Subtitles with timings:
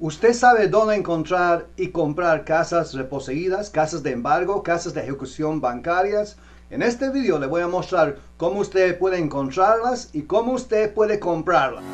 [0.00, 6.36] ¿Usted sabe dónde encontrar y comprar casas reposeídas, casas de embargo, casas de ejecución bancarias?
[6.68, 11.20] En este video le voy a mostrar cómo usted puede encontrarlas y cómo usted puede
[11.20, 11.84] comprarlas.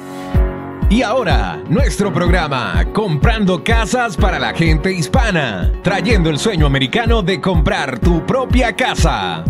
[0.89, 7.39] Y ahora, nuestro programa, Comprando Casas para la Gente Hispana, trayendo el sueño americano de
[7.39, 9.45] comprar tu propia casa.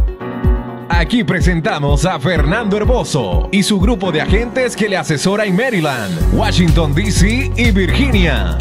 [0.92, 6.34] Aquí presentamos a Fernando Herboso y su grupo de agentes que le asesora en Maryland,
[6.34, 7.52] Washington, D.C.
[7.56, 8.58] y Virginia.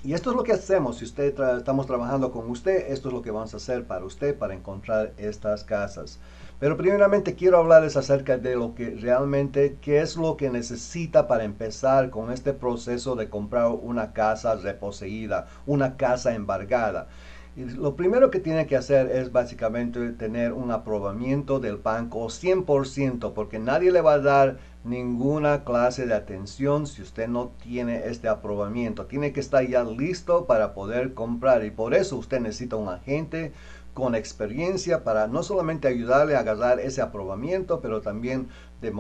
[0.06, 1.00] esto es lo que hacemos.
[1.00, 4.38] Si usted estamos trabajando con usted, esto es lo que vamos a hacer para usted
[4.38, 6.18] para encontrar estas casas.
[6.62, 11.44] Pero primeramente quiero hablarles acerca de lo que realmente, qué es lo que necesita para
[11.44, 17.08] empezar con este proceso de comprar una casa reposeída, una casa embargada.
[17.56, 23.34] Y lo primero que tiene que hacer es básicamente tener un aprobamiento del banco 100%,
[23.34, 28.28] porque nadie le va a dar ninguna clase de atención si usted no tiene este
[28.28, 29.08] aprobamiento.
[29.08, 33.52] Tiene que estar ya listo para poder comprar y por eso usted necesita un agente
[33.94, 38.48] con experiencia para no solamente ayudarle a agarrar ese aprobamiento, pero también
[38.82, 38.92] eh,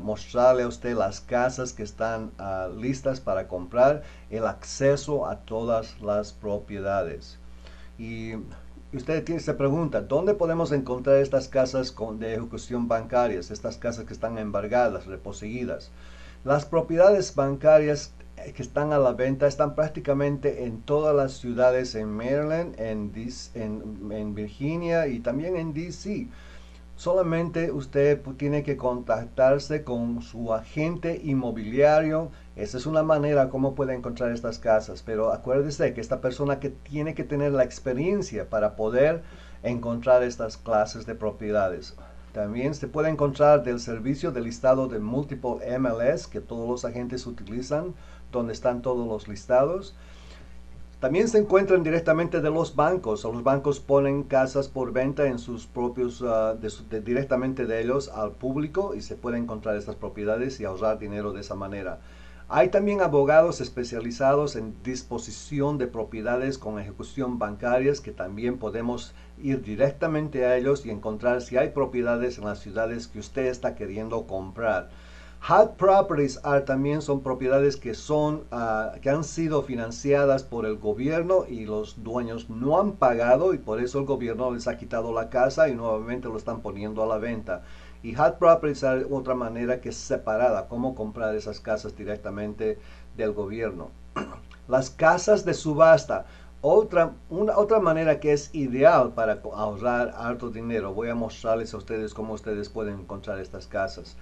[0.00, 6.00] mostrarle a usted las casas que están ah, listas para comprar, el acceso a todas
[6.00, 7.38] las propiedades.
[7.96, 8.34] Y
[8.92, 14.04] usted tiene, se pregunta, ¿dónde podemos encontrar estas casas con, de ejecución bancarias, estas casas
[14.04, 15.90] que están embargadas, reposeídas?
[16.44, 18.12] Las propiedades bancarias
[18.54, 23.12] que están a la venta están prácticamente en todas las ciudades en Maryland, en,
[23.54, 26.28] en, Virginia y también en DC.
[26.96, 32.30] Solamente usted tiene que contactarse con su agente inmobiliario.
[32.54, 35.02] Esa es una manera como puede encontrar estas casas.
[35.02, 39.22] Pero acuérdese que esta persona que tiene que tener la experiencia para poder
[39.64, 41.94] encontrar estas clases de propiedades.
[42.34, 47.28] También se puede encontrar del servicio del listado de Multiple MLS que todos los agentes
[47.28, 47.94] utilizan
[48.38, 49.94] donde están todos los listados.
[51.00, 53.24] También se encuentran directamente de los bancos.
[53.24, 56.56] Los bancos ponen casas por venta en sus propios, ah,
[57.04, 61.42] directamente de ellos al público y se puede encontrar estas propiedades y ahorrar dinero de
[61.42, 62.00] esa manera.
[62.48, 69.62] Hay también abogados especializados en disposición de propiedades con ejecución bancarias que también podemos ir
[69.62, 74.26] directamente a ellos y encontrar si hay propiedades en las ciudades que usted está queriendo
[74.26, 74.90] comprar.
[75.46, 80.78] HUD Properties are también son propiedades que son ah, que han sido financiadas por el
[80.78, 85.12] gobierno y los dueños no han pagado y por eso el gobierno les ha quitado
[85.12, 87.60] la casa y nuevamente lo están poniendo a la venta.
[88.02, 92.78] Y HUD Properties hay otra manera que es separada, cómo comprar esas casas directamente
[93.14, 93.90] del gobierno.
[94.66, 96.24] Las casas de subasta,
[96.62, 100.94] otra, una, otra manera que es ideal para ahorrar alto dinero.
[100.94, 104.16] Voy a mostrarles a ustedes cómo ustedes pueden encontrar estas casas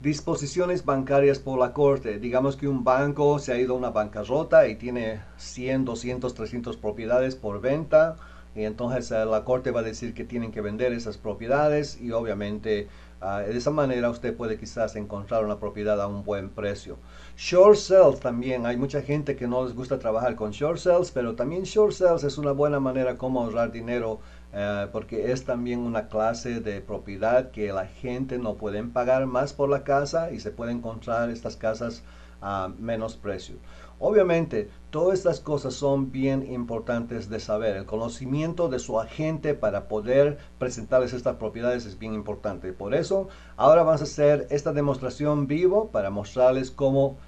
[0.00, 2.18] disposiciones bancarias por la corte.
[2.18, 6.76] Digamos que un banco se ha ido a una bancarrota y tiene 100, 200, 300
[6.76, 8.16] propiedades por venta
[8.56, 12.10] y entonces eh, la corte va a decir que tienen que vender esas propiedades y
[12.12, 12.88] obviamente
[13.20, 16.96] ah, de esa manera usted puede quizás encontrar una propiedad a un buen precio.
[17.36, 21.34] Short sales también, hay mucha gente que no les gusta trabajar con short sales, pero
[21.34, 24.20] también short sales es una buena manera como ahorrar dinero
[24.58, 29.52] eh, porque es también una clase de propiedad que la gente no puede pagar más
[29.52, 32.02] por la casa y se puede encontrar estas casas
[32.40, 33.56] a menos precio.
[33.98, 37.76] Obviamente, todas estas cosas son bien importantes de saber.
[37.76, 42.72] El conocimiento de su agente para poder presentarles estas propiedades es bien importante.
[42.72, 43.28] Por eso,
[43.58, 47.18] ahora vamos a hacer esta demostración vivo para mostrarles cómo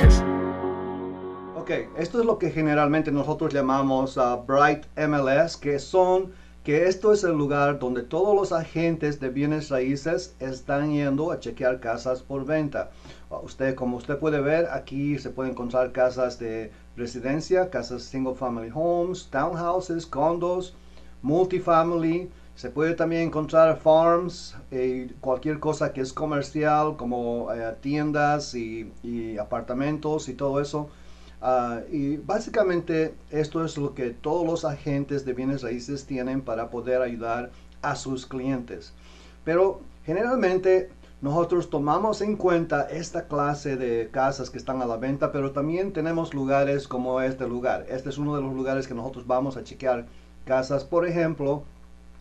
[1.56, 7.12] Ok, esto es lo que generalmente nosotros llamamos uh, Bright MLS, que son que esto
[7.12, 12.22] es el lugar donde todos los agentes de bienes raíces están yendo a chequear casas
[12.22, 12.92] por venta.
[13.30, 18.36] Uh, usted, como usted puede ver, aquí se puede encontrar casas de residencia, casas single
[18.36, 20.74] family homes, townhouses, condos,
[21.22, 22.30] multifamily.
[22.56, 28.92] Se puede también encontrar farms y cualquier cosa que es comercial, como eh, tiendas y,
[29.02, 30.90] y apartamentos y todo eso.
[31.42, 36.70] Ah, y básicamente esto es lo que todos los agentes de bienes raíces tienen para
[36.70, 37.52] poder ayudar
[37.82, 38.94] a sus clientes.
[39.44, 40.90] Pero generalmente
[41.22, 45.92] nosotros tomamos en cuenta esta clase de casas que están a la venta, pero también
[45.92, 47.88] tenemos lugares como este lugar.
[47.90, 50.06] Este es uno de los lugares que nosotros vamos a chequear
[50.46, 51.64] casas, por ejemplo,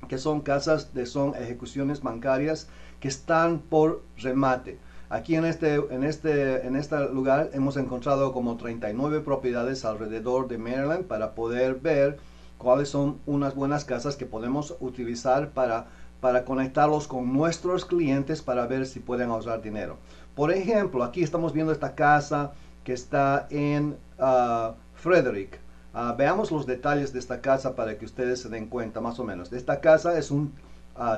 [0.08, 2.68] que son casas de son ejecuciones bancarias
[3.00, 4.78] que están por remate.
[5.08, 10.56] Aquí en este, en, este, en este lugar hemos encontrado como 39 propiedades alrededor de
[10.56, 12.18] Maryland para poder ver
[12.56, 15.88] cuáles son unas buenas casas que podemos utilizar para,
[16.20, 19.98] para conectarlos con nuestros clientes para ver si pueden ahorrar dinero.
[20.34, 22.52] Por ejemplo, aquí estamos viendo esta casa
[22.84, 25.60] que está en uh, Frederick.
[25.94, 29.24] Uh, veamos los detalles de esta casa para que ustedes se den cuenta más o
[29.24, 29.52] menos.
[29.52, 30.52] Esta casa es un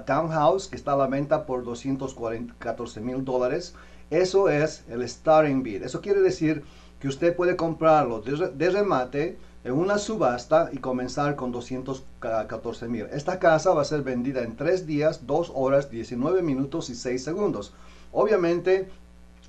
[0.07, 3.75] townhouse que está a la venta por 214 mil dólares.
[4.11, 5.83] Eso es el starting bid.
[5.83, 6.65] Eso quiere decir
[7.01, 13.07] que usted puede comprarlo de, remate en una subasta y comenzar con 214 mil.
[13.13, 17.23] Esta casa va a ser vendida en 3 días, 2 horas, 19 minutos y 6
[17.23, 17.73] segundos.
[18.13, 18.89] Obviamente,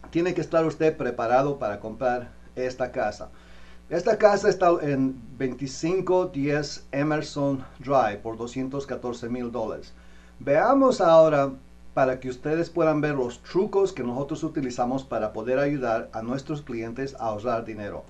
[0.10, 3.30] tiene que estar usted preparado para comprar esta casa.
[3.88, 9.94] Esta casa está en 2510 Emerson Drive por 214 mil dólares.
[10.40, 11.52] Veamos ahora
[11.94, 16.64] para que ustedes puedan ver los trucos que nosotros utilizamos para poder ayudar a nuestros
[16.64, 18.04] clientes a ahorrar dinero.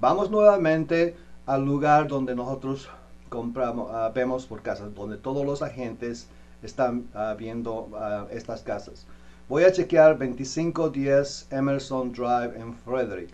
[0.00, 1.14] Vamos nuevamente
[1.46, 2.88] al lugar donde nosotros
[3.28, 6.26] compramos, uh, vemos por casas, donde todos los agentes
[6.60, 9.06] están uh, viendo uh, estas casas.
[9.48, 13.32] Voy a chequear 2510 Emerson Drive en Frederick.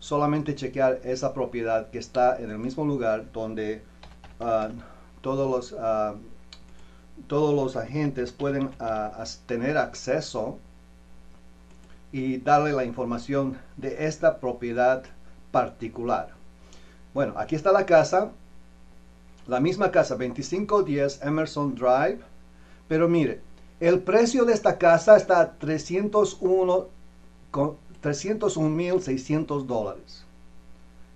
[0.00, 3.82] Solamente chequear esa propiedad que está en el mismo lugar donde
[5.20, 5.76] todos los
[7.26, 10.58] todos los agentes pueden ah, tener acceso
[12.12, 15.04] y darle la información de esta propiedad
[15.52, 16.30] particular.
[17.14, 18.30] Bueno, aquí está la casa,
[19.46, 22.20] la misma casa, 2510 Emerson Drive,
[22.88, 23.40] pero mire,
[23.80, 26.88] el precio de esta casa está 301
[28.02, 30.24] 301.600 dólares.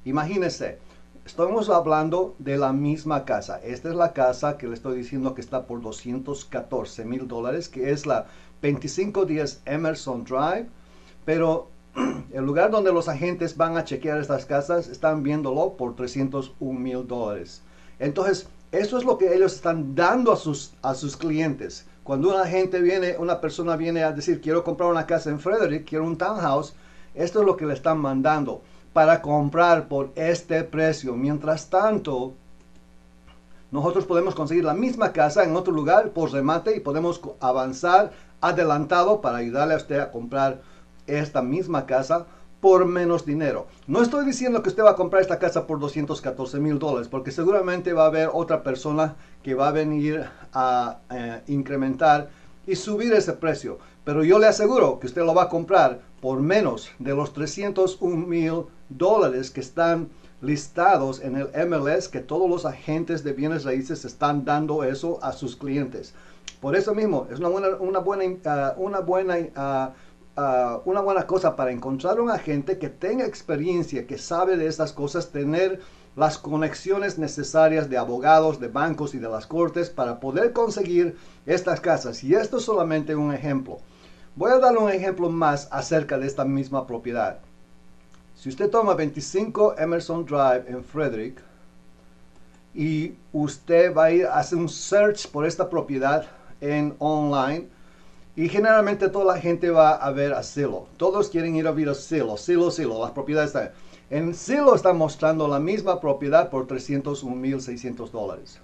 [0.05, 0.79] Imagínese,
[1.27, 3.59] Estamos hablando de la misma casa.
[3.65, 7.93] Esta es la casa que le estoy diciendo que está por 214 mil dólares, que
[7.93, 8.27] es la
[8.61, 10.67] 2510 Emerson Drive.
[11.25, 11.69] Pero
[12.33, 17.09] el lugar donde los agentes van a chequear estas casas están viéndolo por 301 mil
[17.09, 17.63] dólares.
[17.99, 18.47] Entonces,
[18.81, 21.87] eso es lo que ellos están dando a sus, a sus clientes.
[22.03, 25.89] Cuando una gente viene, una persona viene a decir, quiero comprar una casa en Frederick,
[25.89, 26.75] quiero un townhouse,
[27.15, 28.63] esto es lo que le están mandando
[28.93, 31.15] para comprar por este precio.
[31.15, 32.35] Mientras tanto,
[33.71, 39.21] nosotros podemos conseguir la misma casa en otro lugar por remate y podemos avanzar adelantado
[39.21, 40.63] para ayudarle a usted a comprar
[41.07, 42.27] esta misma casa
[42.65, 43.67] por menos dinero.
[43.87, 47.31] No estoy diciendo que usted va a comprar esta casa por 214 mil dólares, porque
[47.31, 52.31] seguramente va a haber otra persona que va a venir a eh, incrementar
[52.67, 53.77] y subir ese precio.
[54.03, 58.27] Pero yo le aseguro que usted lo va a comprar por menos de los 301
[58.27, 60.09] mil dólares que están
[60.41, 65.33] listados en el MLS, que todos los agentes de bienes raíces están dando eso a
[65.33, 66.15] sus clientes.
[66.63, 69.93] Por eso mismo, es una buena, una buena, uh, una buena, uh,
[70.37, 74.93] uh, una buena cosa para encontrar un agente que tenga experiencia, que sabe de estas
[74.93, 75.81] cosas, tener
[76.17, 81.81] las conexiones necesarias de abogados, de bancos y de las cortes para poder conseguir estas
[81.81, 82.23] casas.
[82.23, 83.79] Y esto es solamente un ejemplo.
[84.37, 87.39] Voy a dar un ejemplo más acerca de esta misma propiedad.
[88.35, 91.41] Si usted toma 25 Emerson Drive en Frederick
[92.75, 96.27] y usted va a ir a hacer un search por esta propiedad
[96.61, 97.69] en online
[98.37, 100.87] y generalmente toda la gente va a ver a Silo.
[100.97, 103.71] Todos quieren ir a ver a Silo, Silo, Silo, las propiedades están.
[104.11, 108.61] En Zillow están mostrando la misma propiedad por 301.600 dólares.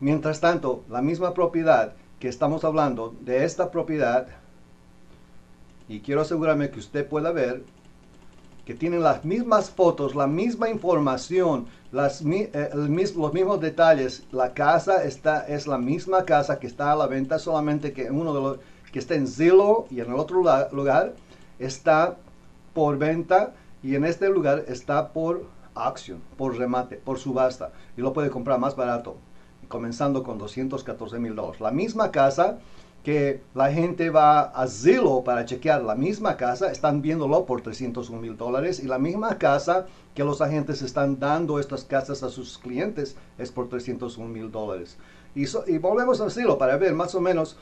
[0.00, 4.28] Mientras tanto, la misma propiedad que estamos hablando de esta propiedad,
[5.88, 7.62] y quiero asegurarme que usted pueda ver,
[8.68, 14.24] que tienen las mismas fotos, la misma información, las, eh, los mismos detalles.
[14.30, 18.34] La casa está, es la misma casa que está a la venta, solamente que uno
[18.34, 18.58] de los
[18.92, 21.14] que está en Zillow y en el otro lugar
[21.58, 22.18] está
[22.74, 28.12] por venta y en este lugar está por acción, por remate, por subasta y lo
[28.12, 29.16] puede comprar más barato,
[29.68, 31.62] comenzando con 214 mil dólares.
[31.62, 32.58] La misma casa
[33.08, 38.20] que la gente va a Zillow para chequear la misma casa, están viéndolo por 301
[38.20, 42.58] mil dólares y la misma casa que los agentes están dando estas casas a sus
[42.58, 44.98] clientes es por 301 mil dólares.
[45.34, 47.56] Y, y, volvemos a Zillow para ver más o menos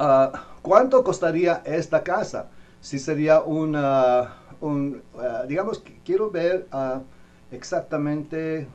[0.00, 2.48] uh, cuánto costaría esta casa.
[2.80, 7.02] Si sería un, uh, digamos, quiero ver uh,
[7.52, 8.66] exactamente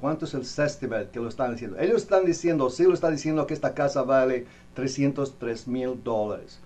[0.00, 1.78] ¿Cuánto es el estimate que lo están diciendo?
[1.78, 6.60] Ellos están diciendo, sí lo está diciendo que esta casa vale 303 mil dólares.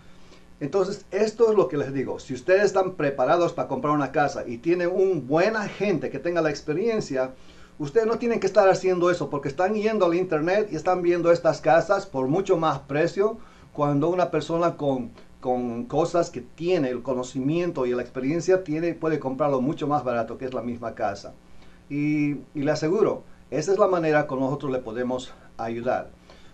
[0.59, 2.19] Entonces, esto es lo que les digo.
[2.19, 6.43] Si ustedes están preparados para comprar una casa y tienen un buen agente que tenga
[6.43, 7.31] la experiencia,
[7.79, 11.31] ustedes no tienen que estar haciendo eso porque están yendo al internet y están viendo
[11.31, 13.39] estas casas por mucho más precio
[13.73, 19.19] cuando una persona con, con cosas que tiene el conocimiento y la experiencia tiene, puede
[19.21, 21.33] comprarlo mucho más barato que es la misma casa.
[21.91, 26.11] Y, le aseguro, esa es la manera con nosotros le podemos ayudar.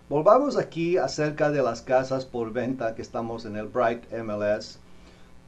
[0.09, 4.79] Volvamos aquí acerca de las casas por venta que estamos en el Bright MLS,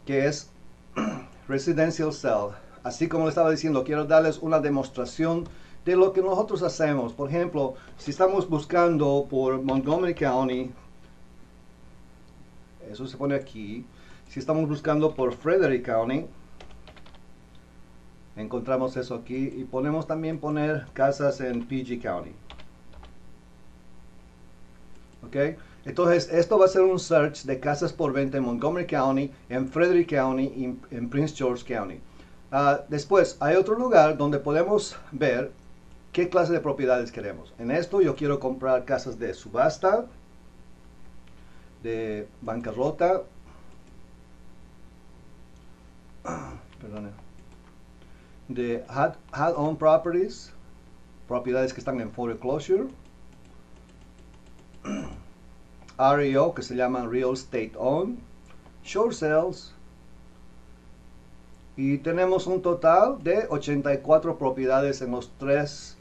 [0.04, 0.50] que es
[1.48, 2.50] Residential Cell.
[2.82, 5.44] Así como le estaba diciendo, quiero darles una demostración
[5.86, 7.14] de lo que nosotros hacemos.
[7.14, 10.70] Por ejemplo, si estamos buscando por Montgomery County,
[12.90, 13.86] eso se pone aquí.
[14.28, 16.26] Si estamos buscando por Frederick County,
[18.38, 22.32] encontramos eso aquí y podemos también poner casas en PG County.
[25.26, 25.36] Ok
[25.88, 29.66] entonces esto va a ser un search de casas por venta en Montgomery County en
[29.68, 30.64] Frederick County y
[30.94, 31.98] en Prince George County.
[32.52, 35.50] Uh, después hay otro lugar donde podemos ver
[36.12, 37.54] qué clase de propiedades queremos.
[37.58, 40.04] En esto yo quiero comprar casas de subasta
[41.82, 43.22] de bancarrota.
[46.82, 47.27] Perdón
[48.48, 50.52] de had-owned properties,
[51.26, 52.88] propiedades que están en foreclosure,
[55.98, 58.18] REO, que se llaman Real Estate Owned,
[58.82, 59.74] Short Sales,
[61.76, 65.96] y tenemos un total de 84 propiedades en los tres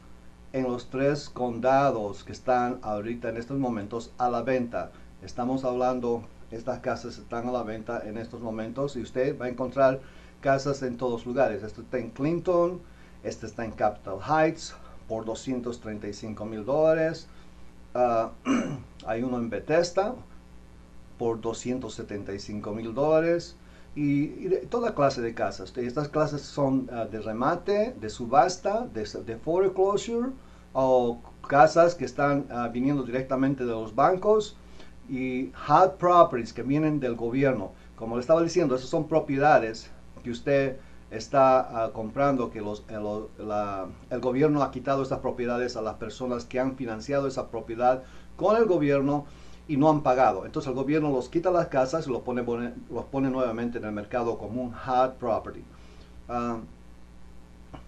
[0.52, 4.90] en los tres condados que están ahorita en estos momentos a la venta.
[5.22, 9.50] Estamos hablando, estas casas están a la venta en estos momentos y usted va a
[9.50, 10.00] encontrar
[10.40, 11.62] casas en todos lugares.
[11.62, 12.80] Este está en Clinton,
[13.22, 14.74] este está en Capital Heights
[15.08, 17.26] por 235 mil dólares.
[17.94, 18.30] Ah,
[19.06, 20.14] hay uno en Bethesda
[21.18, 23.56] por 275 mil dólares.
[23.96, 25.76] Y, toda clase de casas.
[25.76, 30.30] Estas clases son ah, de remate, de subasta, de, de, foreclosure
[30.72, 34.56] o casas que están ah, viniendo directamente de los bancos
[35.08, 37.72] y hard properties que vienen del gobierno.
[37.96, 39.90] Como le estaba diciendo, esas son propiedades
[40.22, 40.76] que usted
[41.10, 46.60] está ah, comprando, que los, el, gobierno ha quitado estas propiedades a las personas que
[46.60, 48.02] han financiado esa propiedad
[48.36, 49.26] con el gobierno
[49.66, 50.46] y no han pagado.
[50.46, 52.42] Entonces el gobierno los quita las casas y los pone,
[52.90, 55.62] los pone nuevamente en el mercado como un hard property.
[56.28, 56.60] Uh,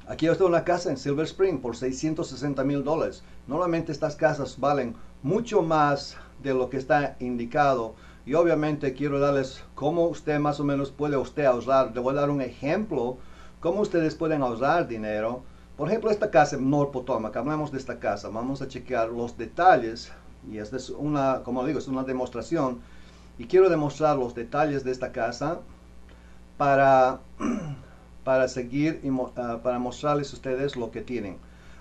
[0.08, 3.22] aquí está una casa en Silver Spring por 660 mil dólares.
[3.46, 7.94] Normalmente estas casas valen mucho más de lo que está indicado
[8.26, 11.92] y obviamente quiero darles cómo usted más o menos puede usted ahorrar.
[11.94, 13.18] Le voy a dar un ejemplo
[13.60, 15.42] cómo ustedes pueden ahorrar dinero.
[15.76, 19.38] Por ejemplo, esta casa en North Potomac, hablamos de esta casa, vamos a chequear los
[19.38, 20.12] detalles
[20.50, 22.80] y esta es una, como digo, es una demostración
[23.38, 25.60] y quiero demostrar los detalles de esta casa
[26.58, 27.20] para,
[28.24, 31.38] para seguir y ah, para mostrarles a ustedes lo que tienen.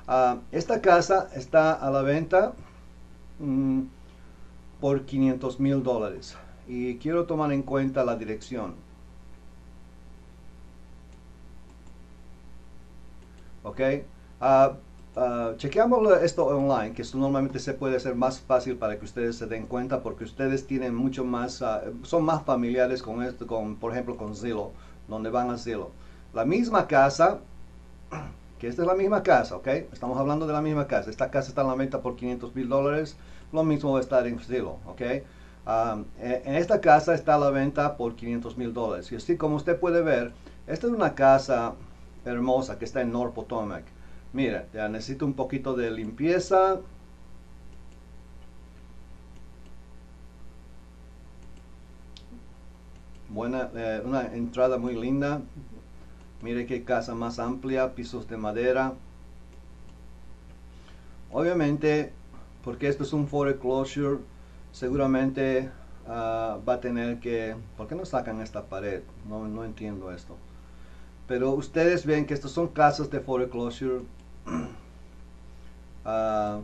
[0.08, 2.53] Ah, esta casa está a la venta.
[3.39, 3.68] Mm,
[4.79, 6.38] por 500 mil dólares.
[6.67, 8.75] Y quiero tomar en cuenta la dirección.
[13.63, 13.79] Ok.
[14.41, 19.36] Uh, chequeamos esto online, que esto normalmente se puede hacer más fácil para que ustedes
[19.36, 21.63] se den cuenta porque ustedes tienen mucho más,
[22.03, 24.71] son más familiares con esto, con, por ejemplo con Zillow,
[25.07, 25.89] donde van a Zillow.
[26.33, 27.39] La misma casa,
[28.59, 31.09] que esta es la misma casa, ok, estamos hablando de la misma casa.
[31.09, 33.17] Esta casa está en la venta por 500 mil dólares
[33.51, 35.01] lo mismo va a estar en Zillow, ¿ok?
[35.01, 35.24] E,
[36.46, 39.12] en esta casa está a la venta por 500 mil dólares.
[39.12, 40.34] Y así como usted puede ver,
[40.68, 41.75] esta es una casa
[42.25, 43.84] hermosa que está en North Potomac.
[44.34, 46.79] Mira, ya necesito un poquito de limpieza.
[53.29, 55.41] Buena, eh, una entrada muy linda.
[56.41, 58.94] Mire qué casa más amplia, pisos de madera.
[61.32, 62.12] Obviamente,
[62.63, 64.20] porque esto es un foreclosure,
[64.72, 65.72] seguramente
[66.08, 67.56] ah, va a tener que...
[67.78, 69.01] ¿Por qué no sacan esta pared?
[69.28, 70.36] No, no entiendo esto.
[71.28, 74.01] Pero ustedes ven que estos son casas de foreclosure
[76.06, 76.62] uh,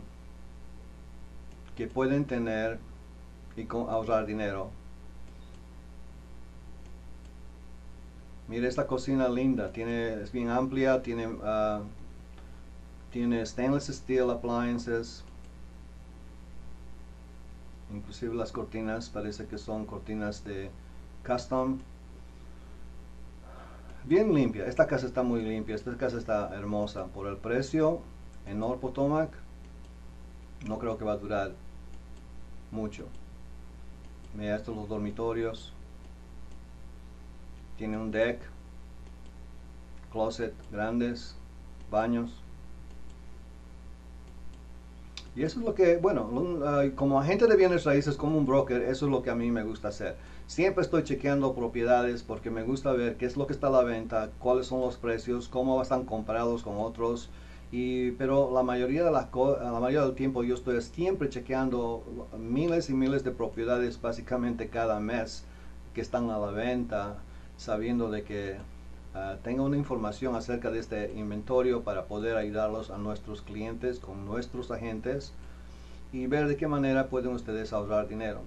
[1.76, 2.78] que pueden tener
[3.56, 4.70] y ahorrar dinero.
[8.48, 11.82] Mire esta cocina linda, tiene, es bien amplia, tiene, uh,
[13.10, 15.24] tiene stainless steel appliances,
[17.92, 20.70] inclusive las cortinas parece que son cortinas de
[21.26, 21.78] custom.
[24.04, 28.00] Bien limpia esta casa está muy limpia esta casa está hermosa por el precio
[28.46, 29.30] en North Potomac.
[30.66, 31.52] No creo que va a durar
[32.70, 33.06] mucho.
[34.34, 35.72] Mira estos los dormitorios.
[37.78, 38.40] Tiene un deck
[40.10, 41.36] closet grandes
[41.90, 42.42] baños
[45.36, 46.30] y eso es lo que, bueno,
[46.94, 49.64] como agente de bienes raíces, como un broker, eso es lo que a mí me
[49.64, 50.16] gusta hacer.
[50.46, 53.82] Siempre estoy chequeando propiedades porque me gusta ver qué es lo que está a la
[53.82, 57.28] venta, cuáles son los precios, cómo están comparados con otros.
[57.70, 62.02] Y, pero la mayoría, de la, la mayoría del tiempo yo estoy siempre chequeando
[62.38, 65.44] miles y miles de propiedades básicamente cada mes
[65.92, 67.16] que están a la venta,
[67.58, 68.56] sabiendo de que
[69.16, 74.26] uh, tenga una información acerca de este inventario para poder ayudarlos a nuestros clientes con
[74.26, 75.32] nuestros agentes
[76.12, 78.40] y ver de qué manera pueden ustedes ahorrar dinero.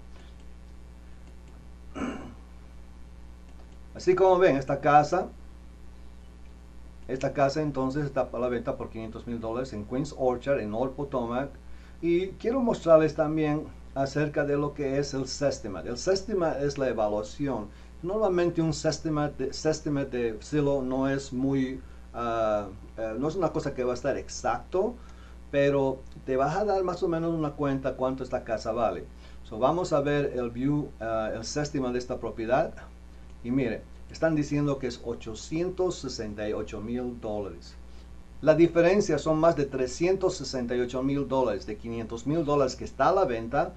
[3.96, 5.28] Así como ven, esta casa,
[7.08, 10.74] esta casa entonces está a la venta por 500 mil dólares en Queens Orchard, en
[10.74, 11.50] Old Potomac.
[12.02, 13.64] Y quiero mostrarles también
[13.96, 15.82] acerca de lo que es el sistema.
[15.82, 17.68] El sistema es la evaluación
[18.02, 20.06] Normalmente un sistema de, sistema
[20.40, 21.82] silo no es muy,
[22.14, 24.96] uh, no es una cosa que va a estar exacto,
[25.52, 29.06] pero te vas a dar más o menos una cuenta cuánto esta casa vale.
[29.44, 32.74] So, vamos a ver el view, uh, el sistema de esta propiedad.
[33.44, 33.82] Y mire,
[34.12, 37.76] están diciendo que es 868 mil dólares.
[38.42, 43.14] La diferencia son más de 368 mil dólares, de 500 mil dólares que está a
[43.14, 43.74] la venta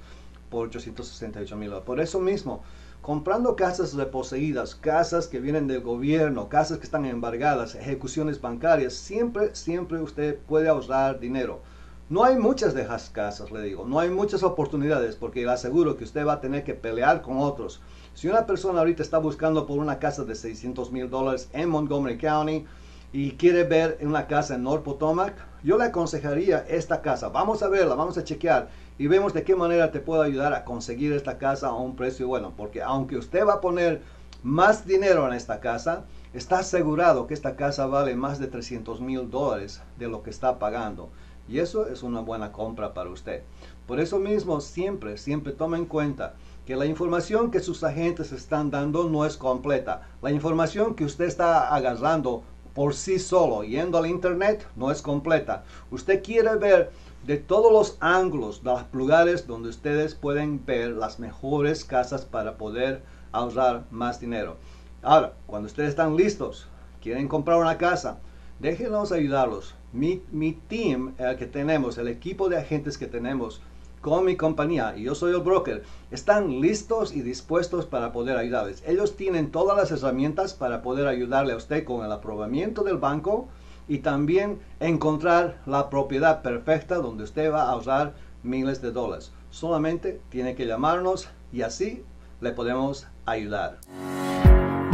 [0.51, 2.63] por 868 mil Por eso mismo,
[3.03, 9.57] comprando casas reposeídas, casas que vienen del gobierno, casas que están embargadas, ejecuciones bancarias, siempre,
[9.57, 11.61] siempre usted puede ahorrar dinero.
[12.09, 15.97] No hay muchas de esas casas, le digo, no hay muchas oportunidades porque le aseguro
[15.97, 17.83] que usted va a tener que pelear con otros.
[18.15, 22.19] Si una persona ahorita está buscando por una casa de 600 mil dólares en Montgomery
[22.19, 22.67] County
[23.13, 27.29] y quiere ver una casa en North Potomac, yo le aconsejaría esta casa.
[27.29, 30.65] Vamos a verla, vamos a chequear y vemos de qué manera te puedo ayudar a
[30.65, 32.53] conseguir esta casa a un precio bueno.
[32.57, 34.03] Porque aunque usted va a poner
[34.43, 39.31] más dinero en esta casa, está asegurado que esta casa vale más de 300 mil
[39.31, 41.11] dólares de lo que está pagando.
[41.49, 43.43] Y eso es una buena compra para usted.
[43.87, 46.35] Por eso mismo, siempre, siempre toma en cuenta
[46.67, 50.03] que la información que sus agentes están dando no es completa.
[50.23, 52.45] La información que usted está agarrando
[52.75, 55.65] por sí solo, yendo al internet, no es completa.
[55.91, 56.91] Usted quiere ver
[57.25, 62.57] de todos los ángulos, de los lugares donde ustedes pueden ver las mejores casas para
[62.57, 64.57] poder ahorrar más dinero.
[65.03, 66.69] Ahora, cuando ustedes están listos,
[67.01, 68.19] quieren comprar una casa,
[68.59, 69.75] déjenos ayudarlos.
[69.93, 73.61] Mi, mi team el que tenemos, el equipo de agentes que tenemos
[74.03, 78.83] con mi compañía, y yo soy el broker, están listos y dispuestos para poder ayudarles.
[78.87, 83.49] Ellos tienen todas las herramientas para poder ayudarle a usted con el aprobamiento del banco,
[83.89, 89.33] y también encontrar la propiedad perfecta donde usted va a ahorrar miles de dólares.
[89.51, 92.05] Solamente tiene que llamarnos y así
[92.41, 93.81] le podemos ayudar.